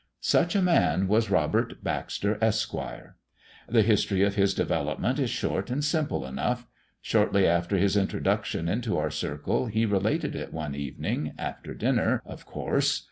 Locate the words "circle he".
9.11-9.85